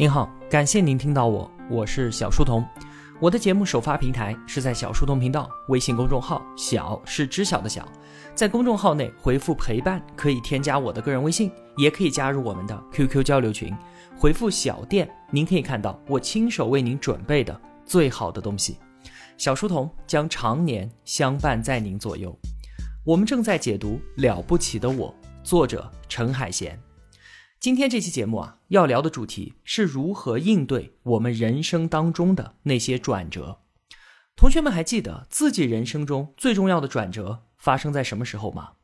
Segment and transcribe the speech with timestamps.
[0.00, 2.66] 您好，感谢您听到我，我是小书童。
[3.20, 7.86] 我的节目首发平台是在小书童频道微信公众号，小是知晓的小，
[8.34, 13.76] 在公众号内回复陪伴可以添加我的个人微信，也可以加入我们的 QQ 交流群。
[14.16, 18.78] 回复小店，您可以看到我亲手为您准备的最好的东西。
[19.36, 22.34] 小书童将常年相伴在您左右。
[23.04, 25.14] 我们正在解读《了不起的我》，
[25.46, 26.80] 作者陈海贤。
[27.60, 33.60] 今天这期节目啊，要聊的主题是如何应对我们人生当中的那些转折。
[34.34, 38.76] 同学们还记得自己人生中最重要的转折发生在什么时候吗？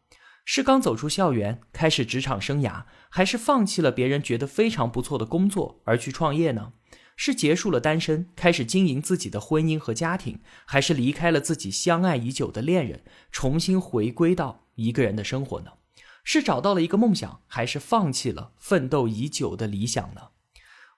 [0.45, 6.74] 是刚走出校园开始职场生涯，还是放弃了别人觉得非常不错的工作而去创业呢？
[7.16, 13.02] 是结束了单身开始经营自己的婚姻和家庭，还是离开了自己相爱已久的恋人，
[13.33, 15.70] 重新回归到一个人的生活呢？
[16.28, 20.30] 是找到了一个梦想，还是放弃了奋斗已久的理想呢？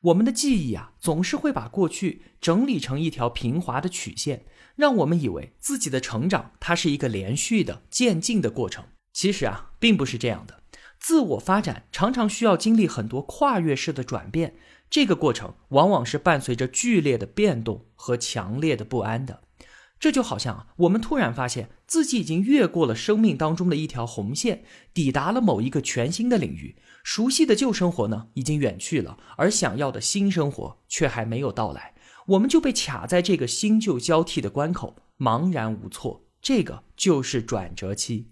[0.00, 8.86] 我们的记忆啊，总是会把过去整理成一条平滑的曲线，让我们以为自己的成长它是一个连续的渐进的过程。
[9.12, 10.62] 其实啊，并不是这样的。
[10.98, 14.54] 自我发展常常需要经历很多跨越式的转变，
[14.88, 19.42] 这个过程往往是伴随着剧烈的变动和强烈的不安的。
[20.00, 24.62] 这就好像啊，我们突然发现自己已经越过了生命当中的一条红线，
[24.94, 26.76] 抵达了某一个全新的领域。
[27.02, 31.94] 熟悉的旧生活呢，已经远去了，而想要的新生活却还没有到来。
[32.26, 36.26] 我们就被卡在这个新旧交替的关口，茫然无措。
[36.40, 38.30] 这个就是转折期。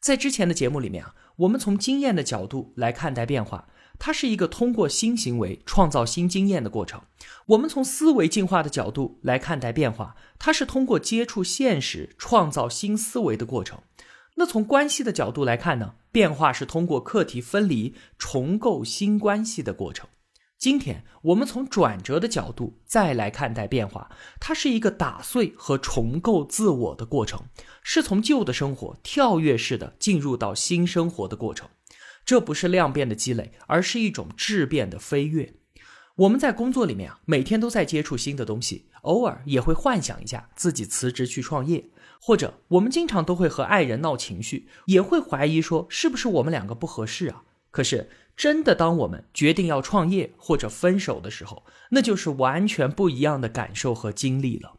[0.00, 3.68] 在之前的节目里面啊，我们从经验的角度来看待变化。
[4.04, 7.02] 它是一个通过新行为创造新经验的过程。
[7.46, 13.78] 我们从思维进化的角度来看待变化，它是通过接触现实创造新思维的过程。
[14.34, 15.94] 那从关系的角度来看呢？
[16.10, 20.08] 变化是通过课题分离重构新关系的过程。
[20.58, 27.44] 今天我们从转折的角度再来看待变化，它是一个打碎和重构自我的过程，
[27.84, 31.68] 是从旧的生活跳跃式的进入到新生活的过程。
[32.24, 35.54] 这不是量变的积累，而是一种质变的飞跃。
[36.16, 41.88] 我们在工作里面啊，每天都在接触新的东西，偶尔也会幻想一下自己辞职去创业，
[42.20, 47.42] 或者我们经常都会和爱人闹情绪，也会怀疑说是不是我们两个不合适啊？
[47.70, 54.74] 可是真的，当我们决定要创业或者分手的时候，那就是完全不一样的感受和经历了。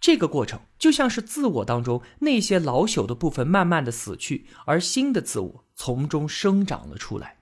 [0.00, 7.38] 这个过程就像是自我当中那些老朽的部分慢慢的死去，而新的自我从中生长了出来。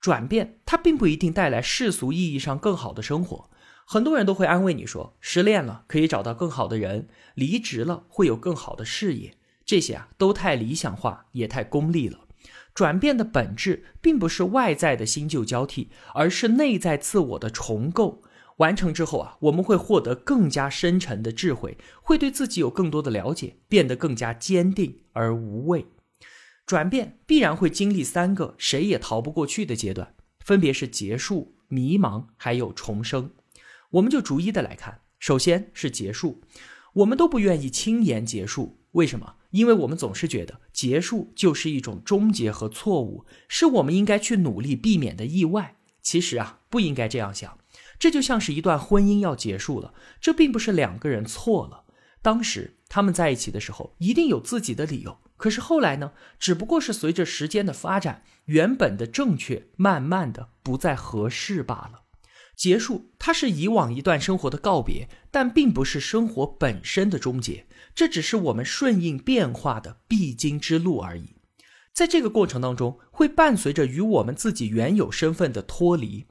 [0.00, 3.50] 转变它并不一定带来世俗意义上更好的生活。
[3.84, 9.36] 很多人都会安慰你说，失恋了可以找到更好的人，离职了会有更好的事业。
[9.66, 12.20] 这些啊都太理想化，也太功利了。
[12.72, 18.22] 转变的本质并不是外在的新旧交替，而是内在自我的重构。
[18.56, 25.86] 完成之后啊，我们会获得更加深沉的智慧，会对自己有更多的了解，变得更加坚定而无畏。
[26.66, 33.30] 转变必然会经历三个谁也逃不过去的阶段，分别是结束、迷茫，还有重生。
[33.90, 35.02] 我们就逐一的来看。
[35.18, 36.42] 首先是结束，
[36.94, 39.36] 我们都不愿意轻言结束，为什么？
[39.50, 45.76] 因为我们总是觉得结束就是一种终结和错误，是我们应该去努力避免的意外。
[46.02, 47.58] 其实啊，不应该这样想。
[47.98, 51.84] 这就像是一段婚姻要结束了，这并不是两个人错了。
[52.20, 55.18] 当时他们在一起的时候，一定有自己的理由。
[55.36, 56.12] 可是后来呢？
[56.38, 62.02] 只不过是随着时间的发展，原本的正确慢慢的不再合适罢了。
[62.56, 67.66] 结束，它是以往一段生活的告别，但并不是生活本身的终结。
[67.94, 71.34] 这只是我们顺应变化的必经之路而已。
[71.92, 76.26] 在这个过程当中，会伴随着与我们自己原有身份的脱离。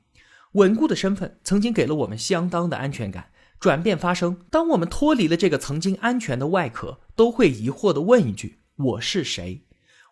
[0.53, 3.31] 稳固的身份曾经给了我们相当的安全感。
[3.59, 9.63] 转变发生，当我们脱离了这个曾经安全的外壳，都会疑惑地问一句：“我是谁？”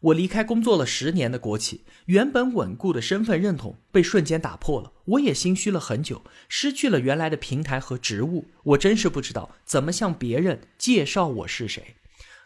[0.02, 4.94] 我离开工作了十年的国企，原本稳固的身份认同被瞬间打破了。
[5.06, 11.98] 我也心虚了很久，失去了原来的平台和职务，我真是不知道怎么向别人介绍我是谁。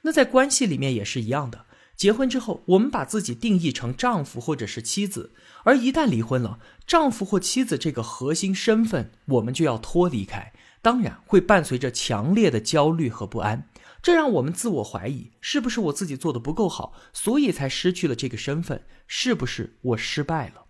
[0.02, 1.66] 那在关系里面也是一样的。
[1.96, 5.32] 结婚之后，我们把自己定义成丈夫或者是妻子，
[5.64, 10.52] 而一旦离婚了，丈夫或妻子这个核心身份，我们就要脱离开，
[10.82, 13.70] 当然会伴随着强烈的焦虑和不安，
[14.06, 20.68] 这让我们自我怀疑，是不是我自己做的不够好，所以才失去了这个身份，是不是我失败了？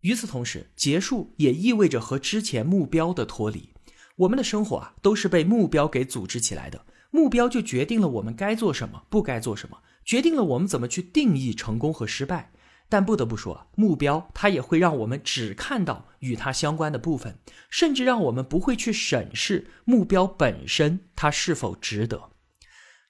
[0.00, 3.74] 与此同时，结束也意味着和之前目标的脱离，
[4.16, 9.76] 我们的生活啊，都是被目标给组织起来的，目标就决定了我们该做什么，不该做什么。
[10.02, 12.52] 决定了我们怎么去定义成功和失败。
[12.88, 22.31] 但不得不说，目标它也会让我们只看到与它相关的部分，甚至让我们不会去审视目标本身它是否值得。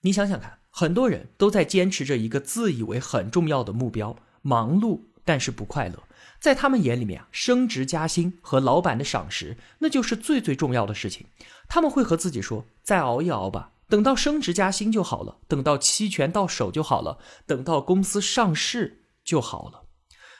[0.02, 6.02] 你想想看，很多人都在坚持着一个自以为很重要的目标，忙碌但是不快乐。
[6.40, 11.26] 在他们眼里面啊，升职加薪和老板的赏识，那就是最最重要的事情。
[11.68, 19.84] 他们会和自己说：“再熬一熬吧，等到升职加薪就好了，等到期权到手就好了，等到公司上市。”就好了，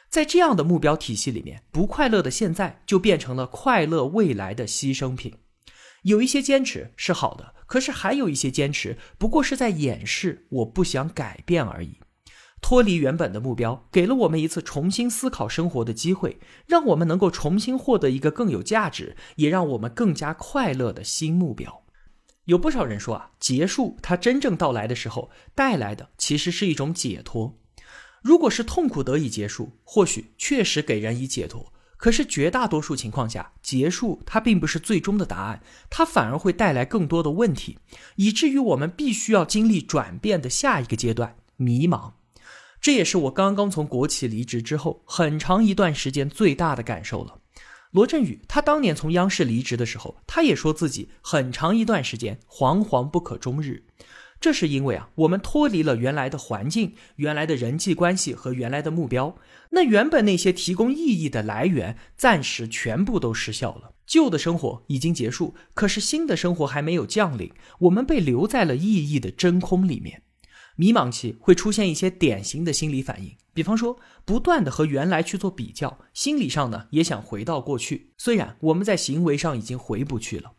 [0.08, 5.36] 在这样的目标体系里面，不快乐的现在就变成了快乐未来的牺牲品。
[6.02, 12.00] 有一些坚持是好的，可是还有一些坚持不过是在掩饰我不想改变而已。
[12.60, 21.84] 脱离原本的目标，给了我们一次重新思考生活的机会，让我们能够重新获得一个更有价值，也让我们更加快乐的新目标。
[22.44, 27.58] 有不少人说啊，结束它真正到来的时候，带来的其实是一种解脱。
[28.22, 31.72] 如果是痛苦得以结束，或许确实给人以解脱。
[32.02, 37.78] 可是绝大多数情况下，结束它并不是最终的答案，它反而会带来更多的问题，
[38.16, 42.14] 以至于我们必须要经历转变的下一个阶段——迷茫。
[42.80, 47.38] 这也是我刚刚从国企离职之后很长一段时间最大的感受了。
[47.92, 53.84] 罗振宇他当年从央视离职的时候，他也说自己很长一段时间惶惶不可终日。
[54.42, 59.36] 这是因为啊，我们脱离了原来的环境、原来的人际关系和原来的目标，
[59.70, 63.94] 那原本那些提供意义的来源暂时全部都失效了。
[64.04, 67.52] 旧的生活已经结束，可是新的生活还没有降临，
[67.82, 70.24] 我们被留在了意义的真空里面。
[70.74, 80.54] 迷茫期会出现一些典型的心理反应，比方说不断的和原来去做比较，心理上呢也想回到过去，虽然我们在行为上已经回不去了。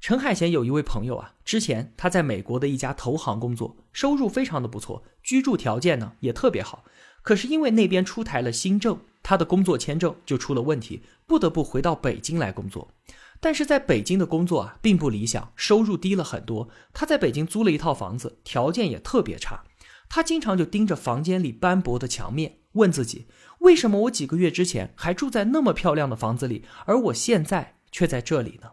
[0.00, 6.84] 陈海贤有一位朋友啊，之前他在美国的一家投行工作，收入非常的不错，居住条件呢也特别好。
[7.22, 12.92] 可是因为那边出台了新政，他的工作签证就出了问题，不得不回到北京来工作。
[13.40, 16.68] 但是在北京的工作啊并不理想，收入低了很多。
[16.92, 19.64] 他在北京租了一套房子，条件也特别差。
[20.08, 23.26] 他经常就盯着房间里斑驳的墙面，问自己：
[23.58, 28.70] 为什么我几个月之前还住在那么漂亮的房子里，而我现在却在这里呢？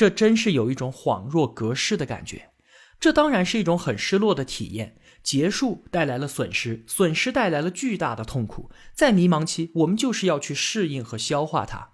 [0.00, 2.52] 这真是有一种恍若隔世的感觉，
[2.98, 4.96] 这当然是一种很失落的体验。
[5.22, 8.70] 结束带来了损失，损失带来了巨大的痛苦。
[8.94, 11.90] 在迷茫期，我们就是要去适应和消化它。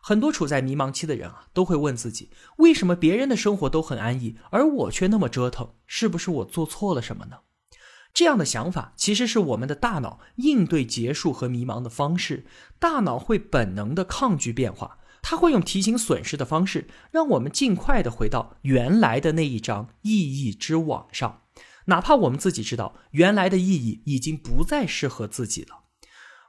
[0.00, 5.74] 很多处在迷茫期的人啊，都会问自己：为什么别人的生活都很安逸，而我却那么折腾？
[5.86, 7.40] 是不是我做错了什么呢？
[8.14, 12.46] 这样的想法其实是我们的大脑应对结束和迷茫的方式。
[12.78, 14.96] 大脑会本能的抗拒变化。
[15.22, 21.42] 他会用提醒损失的方式，让我们尽快的回到原来的那一张意义之网上，
[21.86, 25.84] 哪怕我们自己知道原来的意义已经不再适合自己了，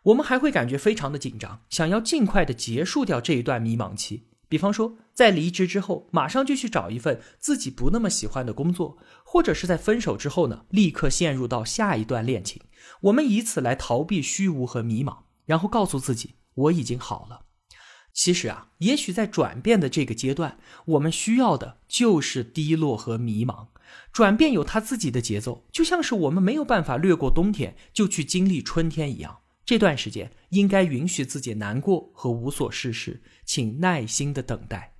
[0.03, 4.27] 我们还会感觉非常的紧张，想要尽快的结束掉这一段迷茫期。
[4.47, 12.61] 比方说，在离职之后，马上就去找一份自己不那么喜欢的工作，或者是在分手之后呢，立刻陷入到下一段恋情，
[13.03, 17.45] 我们以此来逃避虚无和迷茫，然后告诉自己我已经好了。
[18.13, 23.67] 其实啊，也许在转变的这个阶段，我们需要的就是低落和迷茫。
[24.11, 29.39] 转变有它自己的节奏，就像是我们没有办法略过冬天就去经历春天一样。
[29.65, 34.95] 这段时间应该允许自己难过和无所事事，请耐心的等待。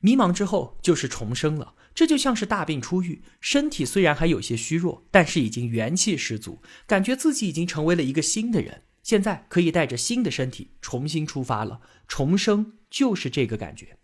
[0.00, 8.82] 迷茫之后就是重生了，这就像是大病初愈，身体虽然还有些虚弱，但是已经元气十足，感觉自己已经成为了一个新的人。
[9.02, 13.98] 现在可以带着新的身体重新出发了，重生就是这个感觉。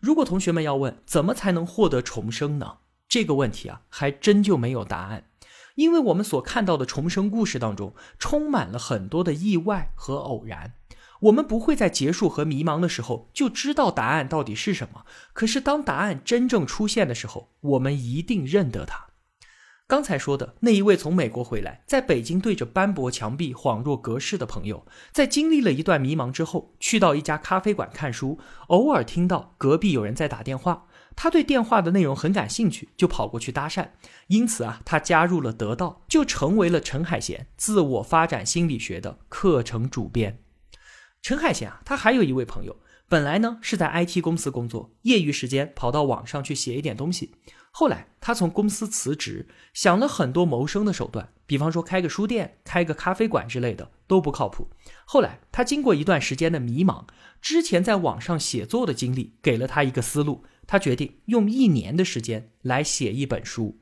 [0.00, 2.78] 如果同学们要问怎么才能获得重生呢？
[3.08, 5.24] 这个问题啊，还真就没有答案，
[5.76, 10.74] 因为我们所看到的重生故事当中，充满了很多的意外和偶然。
[11.20, 19.06] 我们不会在结束和迷茫的时候就知道答案到底是什么，可是当答案真正出现的时候，我们一定认得它。
[19.94, 33.90] 刚才说的那一位从美国回来，在北京对着斑驳墙壁恍若隔世的朋友，在经历了一段迷茫之后，去到一家咖啡馆看书，偶尔听到隔壁有人在打电话，他对电话的内容很感兴趣，就跑过去搭讪。
[34.26, 40.40] 因此啊，他加入了得到，就成为了陈海贤自我发展心理学的课程主编。
[41.22, 42.76] 陈海贤啊，他还有一位朋友，
[43.14, 47.30] 本来呢是在 IT 公司工作，业余时间跑到网上去写一点东西。
[47.70, 54.68] 后来，他从公司辞职，想了很多谋生的手段，比方说开个书店、开个咖啡馆之类的，都不靠谱。
[55.04, 57.04] 后来，他经过一段时间的迷茫，
[57.40, 63.78] 之前在网上写作的经历给了他一个思路，他决定用一年的时间来写一本书。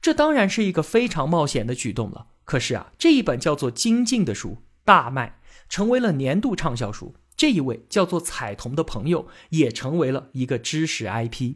[0.00, 2.28] 这当然是一个非常冒险的举动了。
[2.44, 7.16] 可是啊，这一本叫做《精进》的书大卖，成为了年度畅销书。
[7.38, 11.54] 这一位叫做彩童的朋友也成为了一个知识 IP。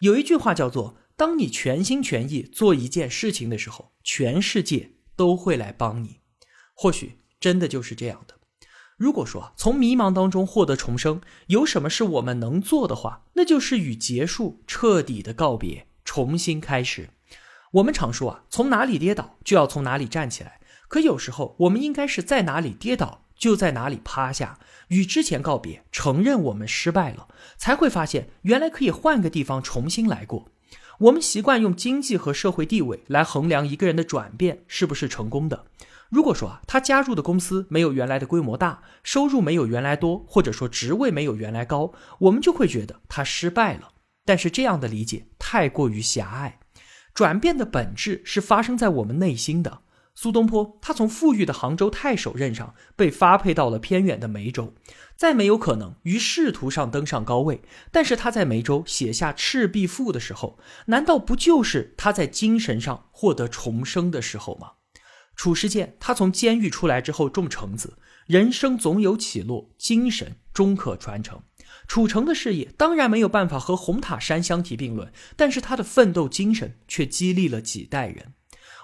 [0.00, 6.20] 有一句话叫做：“当你全心全意做一件事情的时候，全世界都会来帮你。”
[6.74, 8.36] 或许真的就是这样的。
[8.96, 17.10] 如果说从迷茫当中获得重生，有什么是我们能做的话，那就是与结束彻底的告别，重新开始。
[17.72, 20.60] 我们常说啊，从哪里跌倒就要从哪里站起来。
[20.88, 24.60] 可有时候，我们应该是在哪里跌倒就在哪里趴下。
[24.86, 30.48] 与之前告别，承认我们失败了，才会发现原来可以换个地方重新来过。
[30.98, 35.64] 我们习惯用经济和社会地位来衡量一个人的转变是不是成功的。
[36.10, 43.92] 如果说啊，他加入的公司没有原来的规模大，收入没有原来多，或者说职位没有原来高，我们就会觉得他失败了。
[44.26, 46.58] 但是这样的理解太过于狭隘。
[47.14, 49.82] 转变的本质是发生在我们内心的。
[50.14, 54.74] 苏东坡，他从富裕的杭州太守任上被发配到了偏远的梅州，
[55.16, 57.62] 再没有可能于仕途上登上高位。
[57.90, 64.72] 但是他在梅州写下《赤壁赋》的时候，难道不就是他在精神上获得重生的时候吗？
[65.34, 71.42] 褚时健，他从监狱出来之后种橙子，人生总有起落，精神终可传承。
[71.88, 78.34] 褚橙的事业当然没有办法和红塔山相提并论，但是他的奋斗精神却激励了几代人。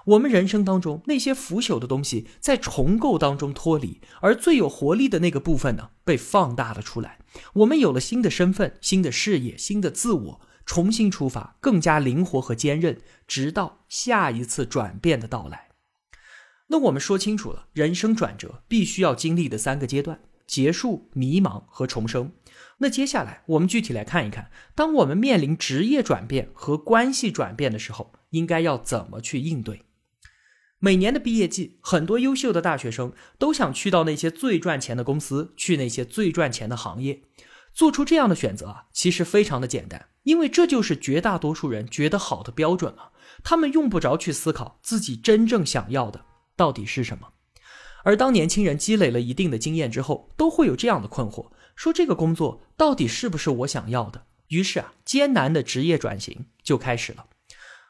[0.07, 7.19] 我们人生当中那些腐朽的东西在重构当中脱离，而最有活力的那个部分呢，被放大了出来。
[7.55, 15.67] 我们有了新的身份、新的事业、新的自我，重新出发，更加灵活和坚韧，直到下一次转变的到来。
[16.67, 22.31] 那我们说清楚了，人生转折必须要经历的三个阶段：结束、迷茫和重生。
[22.77, 29.81] 那接下来我们具体来看一看，当我们面临职业转变和关系转变的时候，应该要怎么去应对。
[30.79, 37.23] 每年的毕业季，很多优秀的大学生都想去到那些最赚钱的公司，去那些最赚钱的行业。
[37.73, 43.11] 做出这样的选择啊，其实非常的简单，因为这就是绝大多数人觉得好的标准了。
[43.43, 47.29] 他们用不着去思考自己真正想要的到底是什么。
[48.03, 54.25] 而当年轻人积累了一定的经验之后，都会有这样的困惑：说这个工作到底是不是我想要的？
[54.49, 57.25] 于是啊，艰难的职业转型就开始了。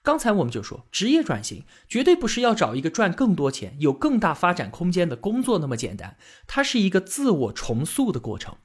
[0.08, 6.16] 刚才我们就说，职业转型绝对不是要找一个赚更多钱、有更大发展空间的工作那么简单，
[6.48, 8.56] 它是一个自我重塑的过程。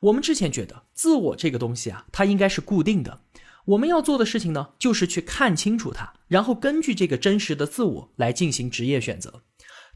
[0.00, 3.20] 我们之前觉得自我这个东西啊，它应该是固定的。
[3.66, 9.42] 我们要做的事情呢，就是去看清楚它，然后根据这个真实的自我来进行职业选择。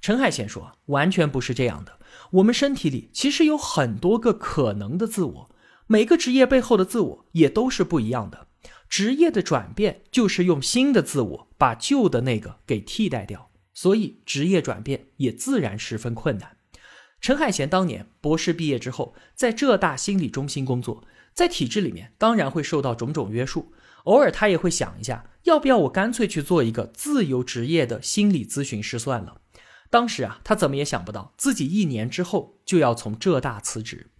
[0.03, 1.99] 陈海贤说，完全不是这样的。
[2.33, 5.51] 我们身体里其实有很多个可能的自我，
[5.87, 8.49] 每个职业背后的自我也都是不一样的。
[8.93, 16.59] 职业的转变就是用新的自我把旧的那个给替代掉，所以职业转变也自然十分困难。
[17.19, 23.73] 陈海贤当年博士毕业之后，在浙大心理中心工作，在体制里面当然会受到种种约束，
[24.05, 29.41] 偶尔他也会想一下，要不要我干脆去做一个自由职业的心理咨询师算了。
[29.89, 34.11] 当时啊，他怎么也想不到自己一年之后就要从浙大辞职。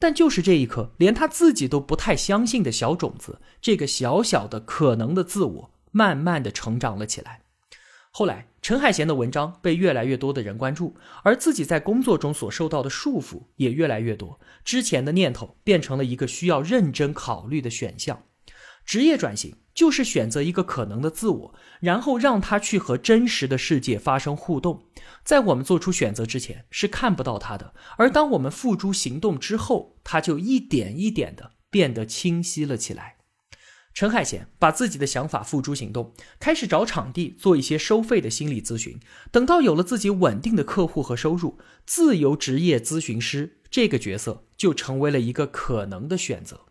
[0.00, 7.42] 但就是这一颗，连他自己都不太相信的小种子，这个小小的可能的自我，慢慢的成长了起来。
[8.10, 14.40] 后来，陈海贤的文章被越来越多的人关注，而自己在工作中所受到的束缚也越来越多。
[14.64, 18.22] 之前的念头变成了一个需要认真考虑的选项。
[18.90, 24.82] 职业转型就是选择一个可能的自我，然后让他去和真实的世界发生互动。
[25.24, 33.18] 在我们做出选择之前是看不到他的，而当我们付诸行动之后，他就一点一点的变得清晰了起来。
[33.94, 38.98] 陈海贤把自己的想法付诸行动，开始找场地做一些收费的心理咨询。
[39.30, 46.62] 等到有了自己稳定的客户和收入，自由职业咨询师这个角色就成为了一个可能的选择。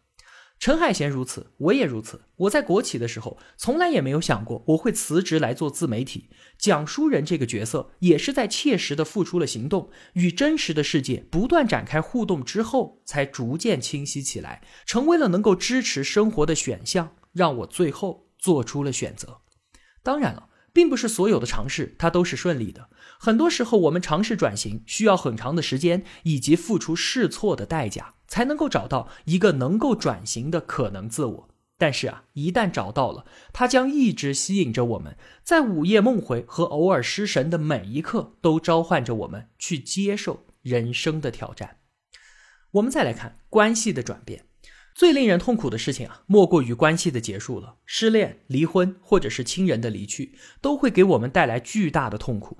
[0.59, 2.25] 陈海贤如此，我也如此。
[2.35, 6.29] 我在国企的时候，从来也没有想过我会辞职来做自媒体。
[6.57, 19.39] 讲书人这个角色，也是在切实的付出了行动，与真实的世界不断展开互动之后，才逐渐清晰起来，成为了能够支持生活的选项，让我最后做出了选择。
[20.03, 28.15] 当然了，并不是所有的尝试它都是顺利的，很多时候我们尝试转型，需要很长的时间以及付出试错的代价。
[28.29, 41.77] 才能够找到一个能够转型的可能自我，但是啊，一旦找到了，它将一直吸引着我们，在午夜梦回和偶尔失神的每一刻，都召唤着我们去接受人生的挑战。
[42.71, 44.45] 我们再来看关系的转变，
[44.99, 47.77] 最令人痛苦的事情啊，莫过于关系的结束了。
[47.85, 52.57] 失恋、离婚，或者是亲人的离去，都会给我们带来巨大的痛苦。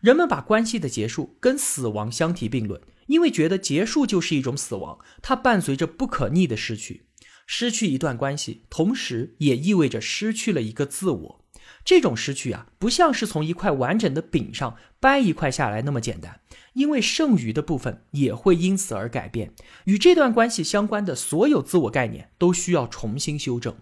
[0.00, 7.08] 人们把关系的结束跟死亡相提并论，因为觉得结束就是一种死亡，它伴随着不可逆的失去。
[7.46, 11.41] 失去一段关系，同时也意味着失去了一个自我。
[11.84, 16.40] 这种失去啊，不像是从一块完整的饼上掰一块下来那么简单，
[16.74, 19.52] 因为剩余的部分也会因此而改变。
[19.84, 23.74] 与这段关系相关的所有自我概念都需要重新修正。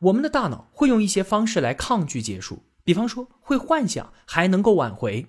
[0.00, 5.26] 我们的大脑会用一些方式来抗拒结束，比方说会幻想还能够挽回。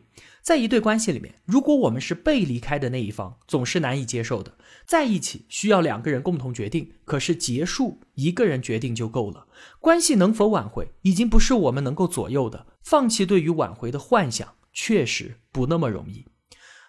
[0.48, 4.54] 在一对关系里面，如果我们是被离开的那一方，总是难以接受的。
[4.86, 9.48] 在一起需要两个人共同决定，可是结束一个人决定就够了。
[9.82, 12.68] 关系能否挽回，已经不是我们能够左右的。
[12.82, 16.24] 放弃对于挽回的幻想，确实不那么容易。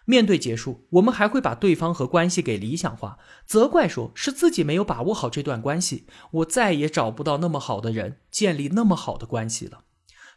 [0.05, 9.81] 面对结束，我们还会把对方和关系给理想化，责怪说是自己没有把握好这段关系，我再也找不到那么好的人，建立那么好的关系了。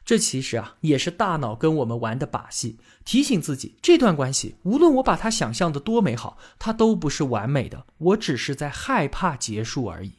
[0.03, 10.13] 这其实啊，也是大脑跟我们玩的把戏，提醒自己这段关系，无论我把它想象的多美好，它都不是完美的，我只是在害怕结束而已。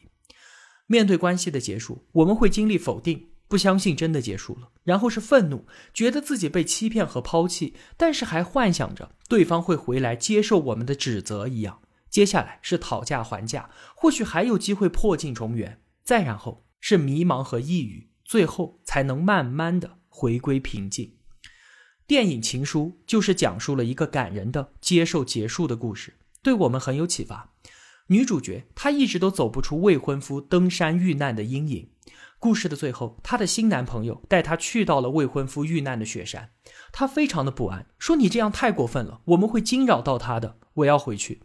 [0.86, 11.80] 面对关系的结束，我们会经历否定，不相信真的结束了，然后是愤怒，觉得自己被欺骗和抛弃，但是还幻想着对方会回来接受我们的指责一样。
[12.08, 18.11] 接下来是讨价还价，或许还有机会破镜重圆，再然后是迷茫和抑郁。
[18.32, 21.16] 最后才能慢慢的回归平静。
[22.06, 27.52] 电影《情书》就是讲述了一个感人的接受结束的故事，对我们很有启发。
[28.06, 31.90] 女主角她一直都走不出未婚夫登山遇难的阴影。
[32.38, 36.52] 故事的最后，她的新男朋友带她去到了未婚夫遇难的雪山，
[36.90, 41.42] 她非常的不安，说：“你这样太过分了，我们会惊扰到他的，我要回去。”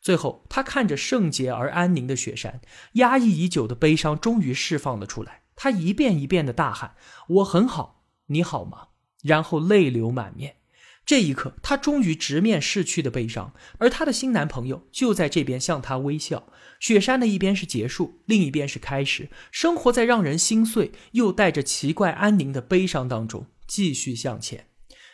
[0.00, 2.62] 最后，她看着圣洁而安宁的雪山，
[2.94, 5.41] 压抑已久的悲伤终于释放了出来。
[5.56, 6.94] 他一遍一遍的大喊
[7.28, 8.88] ：“我很好，你好吗？”
[9.22, 10.56] 然后泪流满面。
[11.04, 16.44] 这一刻，他终于直面逝去的悲伤，而他的新男朋友就在这边向他微笑。
[16.78, 19.28] 雪山的一边是结束，另一边是开始。
[19.50, 24.66] 生活在让人心碎又带着奇怪安宁的悲伤当中继续向前。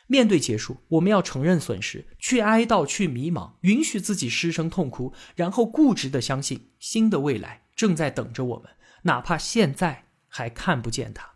[0.06, 8.70] 面对结束，我们要承认损失，去哀悼，去迷茫，允许自己失声痛哭，然后固执的相信新的未来正在等着我们，
[9.02, 10.07] 哪怕现在。
[10.28, 11.32] 还看不见他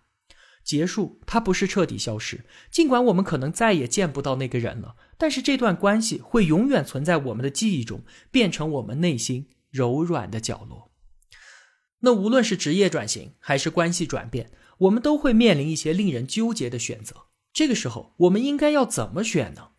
[0.64, 2.44] 结束，他不是彻底消失。
[2.70, 10.92] 尽管我们可能再也见不到那个人了，但是这段关系会永远存在我们的记忆中，变成我们内心柔软的角落。
[12.05, 17.26] 那无论是职业转型还是关系转变，我们都会面临一些令人纠结的选择。
[17.52, 19.70] 这个时候，我们应该要怎么选呢？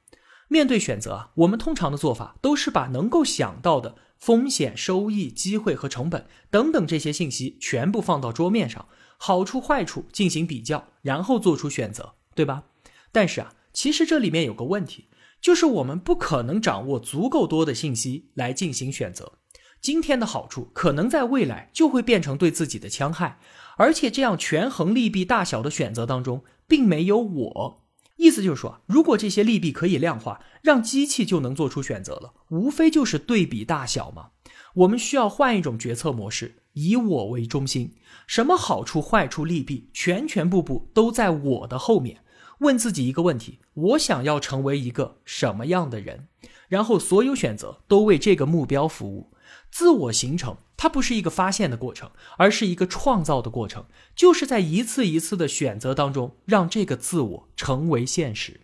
[0.49, 8.87] 面对选择，我们通常的做法都是把能够想到的风险、收益、机会和成本等等这些信息全部放到桌面上。
[9.25, 12.65] 好处坏处进行比较，然后做出选择，对吧？
[13.13, 15.07] 但是啊，其实这里面有个问题，
[15.39, 19.31] 就是我们不可能掌握足够多的信息来进行选择。
[19.79, 23.39] 今天的好处可能在未来就会变成对自己的戕害，
[23.77, 27.85] 而且这样权衡利弊大小的选择当中，并没有我。
[28.17, 34.31] 意思就是说，如果这些利弊可以量化，让机器就能做出选择了，无非就是对比大小嘛。
[34.73, 36.62] 我们需要换一种决策模式。
[36.73, 37.95] 以我为中心，
[38.27, 42.23] 什么好处、坏处、利弊，全全部部都在我的后面。
[42.59, 46.27] 问自己一个问题：我想要成为一个什么样的人？
[46.69, 49.31] 然后所有选择都为这个目标服务。
[49.69, 53.85] 自我形成，它不是一个发现的过程，而是一个创造的过程。
[54.15, 58.61] 就是在一次一次的选择当中，让这个自我成为现实。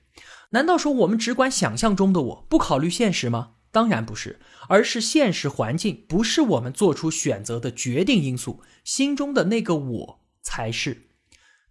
[0.51, 3.51] 难道说我们只管想象中的我，不考虑现实吗？
[3.71, 11.09] 当然不是，而是现实环境不是我们做出选择的决定因素，心中的那个我才是。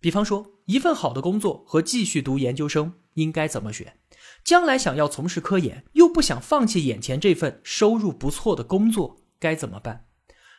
[0.00, 3.96] 比方说，一份好的工作和继续读研究生应该怎么选？
[4.44, 10.06] 将来想要从事科研，又不想放弃眼前这份收入不错的工作，该怎么办？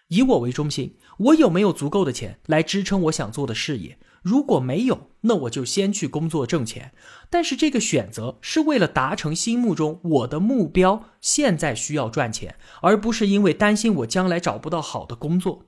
[0.10, 3.98] 以我为中心，我有没有足够的钱来支撑我想做的事业？
[4.30, 6.92] 如果没有，那我就先去工作挣钱。
[7.32, 15.66] 但是这个选择是为了达成心目中我的目标，现在需要赚钱，而不是因为担心我将来找不到好的工作。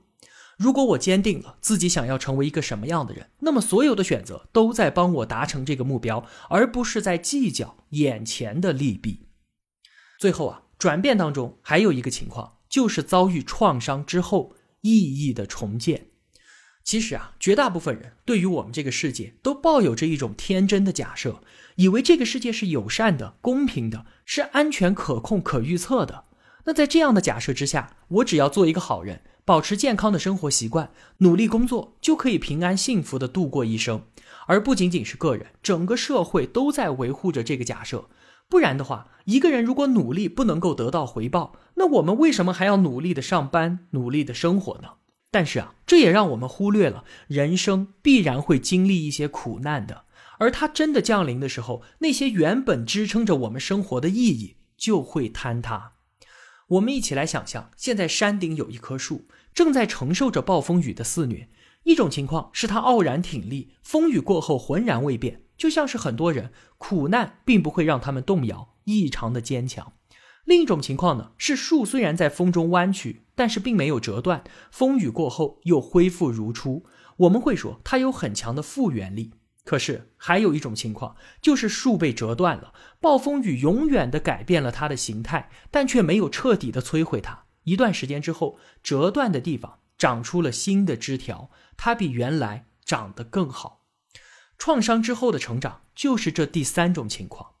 [0.56, 9.26] 如果我坚定了自己想要成为一个什么样的人，那么所有的选择都在帮我达成这个目标，而不是在计较眼前的利弊。
[10.20, 16.11] 最后啊，转变当中还有一个情况，就是遭遇创伤之后意义的重建。
[16.84, 21.42] 其实啊，绝大部分人对于我们这个世界都抱有着一种天真的假设，
[21.76, 26.24] 以为这个世界是友善的、公平的，是安全、可控、可预测的。
[26.64, 34.02] 那在这样的假设之下，我只要做一个好人，保持健康的生活习惯，努力工作，就可以平安幸福的度过一生。
[34.46, 38.08] 而不仅仅是个人，整个社会都在维护着这个假设。
[38.48, 44.90] 不然的话，一个人如果努力不能够得到回报，那我们为什么还要努力的上班、努力的生活呢？
[45.32, 50.04] 但是啊，这也让我们忽略了人生必然会经历一些苦难的，
[50.38, 55.94] 而它真的降临的时候，那些原本支撑着我们生活的意义就会坍塌。
[56.68, 61.48] 我们一起来想象，现在山顶有一棵树，正在承受着暴风雨的肆虐。
[61.84, 69.94] 一种情况是它傲然挺立，风雨过后浑然未变，就像是很多人，苦难并不会让他们动摇，异常的坚强。
[70.44, 76.84] 另一种情况呢，是树虽然在风中弯曲，但是并没有折断，风雨过后又恢复如初。
[77.18, 79.32] 我们会说它有很强的复原力。
[79.64, 87.44] 可是还有一种情况，就是树被折断了，暴风雨永远的改变了它的形态，但却没有彻底的摧毁它。
[87.62, 93.84] 一段时间之后，折断的地方长出了新的枝条，它比原来长得更好。
[94.58, 97.52] 创伤之后的成长就是这第三种情况。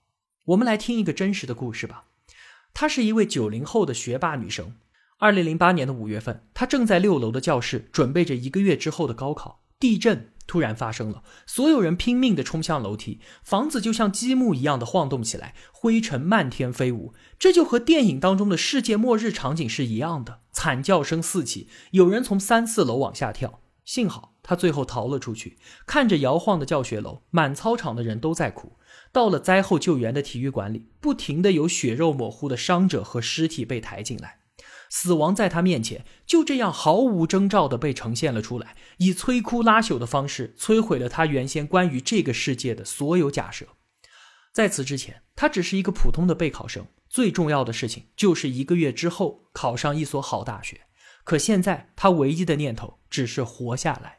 [0.46, 2.06] 我们来听一个真实的故事吧。
[2.74, 4.74] 她是一位九零后的学霸女生。
[5.18, 9.60] 二零零八年的五月份，她正在六楼的教室准备着一个月之后的高考。
[9.78, 17.14] 地震突然发生了，所有人拼命地冲向楼梯，房子就像积木一样的晃动起来，灰尘漫天飞舞。
[17.38, 23.60] 这就和电影当中的世界末日场景是一样的，惨叫声四起，有人从三四楼往下跳。
[23.84, 25.58] 幸好他最后逃了出去。
[25.84, 28.76] 看着摇晃的教学楼，满操场的人都在哭。
[29.12, 34.38] 到了灾后救援的体育馆里，不停的有血肉模糊的伤者和尸体被抬进来，
[34.88, 43.66] 死亡在他面前就这样毫无征兆的被呈现了出来，以摧枯拉朽的方式摧毁了他原先关于这个世界的所有假设。
[44.52, 50.80] 在此之前，他只是一个普通的备考生，最重要的事情就是一个月之后考上一所好大学。
[51.24, 54.18] 可现在，他唯一的念头只是活下来。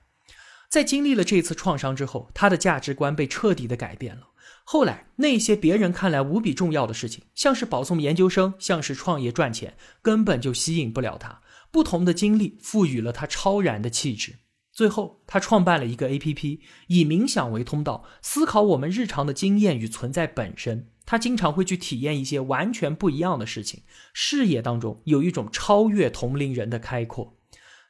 [0.69, 4.29] 在经历了这次创伤之后，他的价值观被彻底的改变了。
[4.63, 11.41] 后来，那些别人看来无比重要的事情，像是保送研究生，像是创业赚钱，根本就吸引不了他。
[11.71, 14.35] 不同的经历赋予了他超然的气质。
[14.71, 20.89] 最后，他创办了一个 A.P.P，以冥想为通道，思考我们日常的经验与存在本身。
[21.05, 27.37] 他经常会去体验一些完全不一样的事情，视野当中有一种超越同龄人的开阔。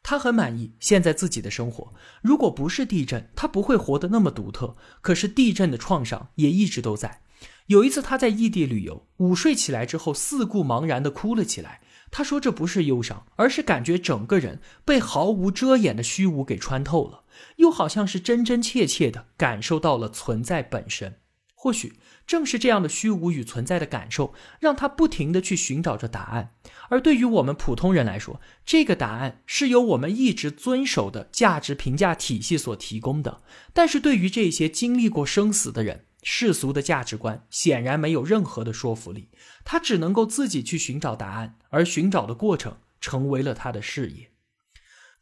[0.03, 1.93] 他很满意现在自己的生活。
[2.21, 4.75] 如果不是地震，他不会活得那么独特。
[5.01, 7.21] 可是地震的创伤也一直都在。
[7.67, 11.81] 有一次他在异地旅游，午睡起来之后四顾茫然地哭了起来。
[12.11, 17.23] 他说这不是忧伤，而是感觉整个人被毫无遮掩的虚无给穿透了，
[17.55, 21.15] 又好像是真真切切地感受到了存在本身。
[21.63, 21.93] 或许
[22.28, 26.52] 正是这样的虚无与存在的感受，让他不停地去寻找着答案。
[26.89, 33.41] 而对于我们普通人来说，这个答案是由我们一直遵守的价值评价体系所提供的。
[33.71, 39.30] 但是对于这些经历过生死的人，世俗的价值观显然没有任何的说服力。
[39.63, 44.32] 他只能够自己去寻找答案，而寻找的过程成为了他的事业。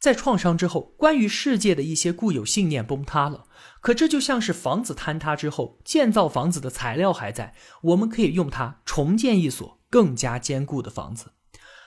[0.02, 3.46] 在创伤之后，关于世界的一些固有信念崩塌了。
[3.80, 11.34] 可这就像是房子坍塌之后，建造房子的材料还在，我们可以用它重建一所更加坚固的房子。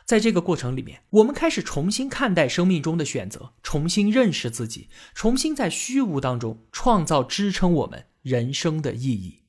[0.06, 9.42] 在这个过程里面，我们开始重新看待生命中的选择，重新认识自己，重新在虚无当中创造支撑我们人生的意义。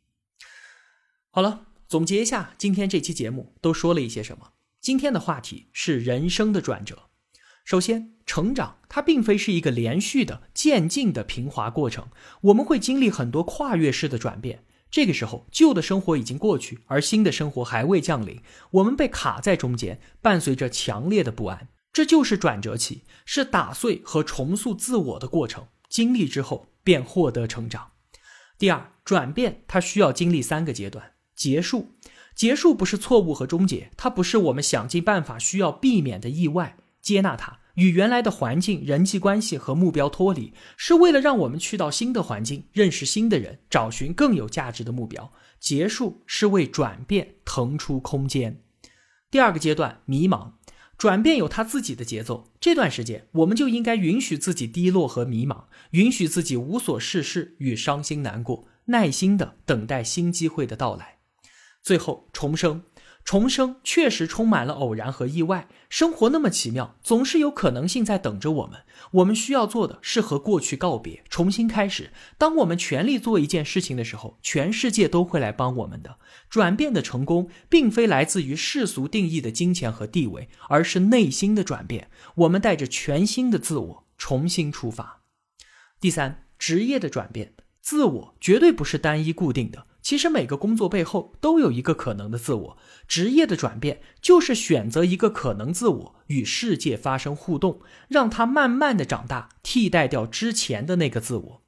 [1.31, 4.55] 好了，总结一下今天这期节目都说了一些什么。
[4.81, 7.11] 今天的话题是人生的转折。
[7.65, 12.09] 首先，成长它并非是一个连续的渐进的平滑过程，
[12.43, 14.65] 我们会经历很多跨越式的转变。
[14.91, 18.41] 这个时候，旧的生活已经过去，而新的生活还未降临，
[18.73, 21.69] 我们被卡在中间，伴随着强烈的不安。
[21.93, 25.67] 这就是转折期，是打碎和重塑自我的过程。
[25.89, 27.93] 经历之后，便获得成长。
[28.59, 31.93] 第二，转变它需要经历三个阶段：结束，
[32.35, 36.77] 结束不是错误和终结，它不是我们想尽办法需要避免的意外。
[37.01, 45.33] 接纳它，与原来的环境、人际关系和目标脱离，是为了让我们去到新的环境，认识新的人，找寻更有价值的目标。
[45.59, 48.63] 结束是为转变腾出空间。
[49.31, 50.53] 第二个阶段，迷茫，
[50.99, 52.53] 转变有它自己的节奏。
[52.61, 61.19] 这段时间，我们就应该允许自己低落和迷茫，允许自己无所事事与伤心难过，耐心的等待新机会的到来。
[61.83, 62.83] 最后，重生。
[63.27, 68.83] 重生确实充满了偶然和意外，生活那么奇妙，总是有可能性在等着我们。
[69.11, 72.13] 我们需要做的是和过去告别，重新开始。
[72.39, 76.19] 当我们全力做一件事情的时候，全世界都会来帮我们的。
[76.49, 82.09] 转变的成功，并非来自于世俗定义的金钱和地位，而是内心的转变。
[82.37, 85.23] 我们带着全新的自我重新出发。
[86.01, 89.89] 第三，职业的转变，自我绝对不是单一固定的。
[90.07, 101.63] 其实每个工作背后都有一个可能的自我，职业的转变就是选择一个可能自我与世界发生互动，让它慢慢的长大，替代掉之前的那个自我。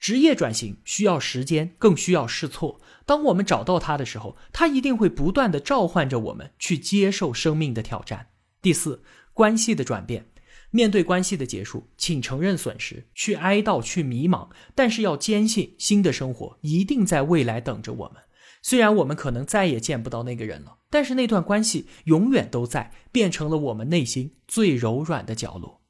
[0.00, 2.80] 职业转型需要时间，更需要试错。
[3.06, 8.30] 当我们找到它的时候，它一定会不断的召唤着我们去接受生命的挑战。
[8.60, 10.32] 第四，关系的转变。
[10.74, 18.20] 面对关系的结束，请承认损失，去哀悼，去迷茫，但是要坚信新的生活一定在未来等着我们。
[18.60, 25.80] 虽然我们可能再也见不到那个人了，但是那段关系永远都在，变成了我们内心最柔软的角落。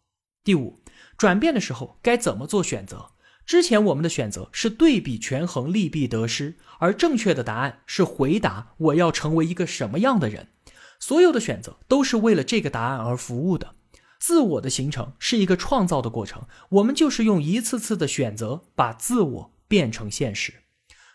[0.44, 0.82] 第五，
[1.16, 3.12] 转变的时候该怎么做选择？
[3.46, 10.48] 之前我们的选择是对比权衡利弊得失，而正确的答案是回答我要成为一个什么样的人。
[11.00, 13.76] 所有的选择都是为了这个答案而服务的。
[14.26, 20.62] 自我的形成是一个创造的过程，我们就是用一次次的选择把自我变成现实。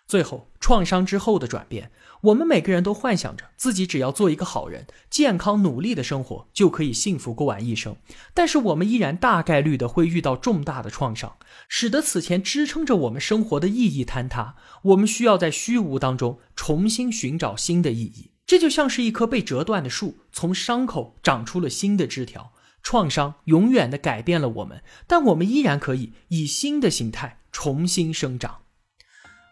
[0.05, 1.89] 最后，创伤之后的转变，
[2.21, 7.95] 我们每个人都幻想着自己只要做一个好人，健康努力的生活就可以幸福过完一生。
[8.35, 14.53] 但是，我们依然大概率的会遇到重大的创伤，使得此前支撑着我们生活的意义坍塌。
[14.83, 18.29] 我们需要在虚无当中重新寻找新的意义。
[18.45, 22.51] 这就像是一棵被折断的树，从伤口长出了新的枝条。
[22.81, 28.59] 创伤永远的改变了我们，但我们依然可以以新的形态重新生长。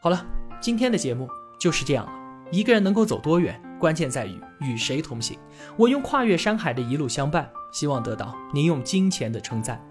[0.01, 0.25] 好了，
[0.59, 1.27] 今天的节目
[1.59, 2.11] 就是这样了。
[2.51, 5.37] 一个人能够走多远，关键在于与谁同行。
[5.75, 9.85] 我用跨越山海的一路相伴，希望得到您用金钱的称赞。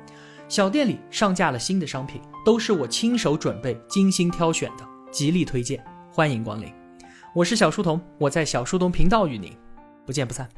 [0.48, 6.72] 小店里上架了新的商品，都是我亲手准备、精心挑选的，极力推荐，欢迎光临。
[7.34, 9.52] 我是小书童，我在小书童频道与您
[10.06, 10.48] 不见不散。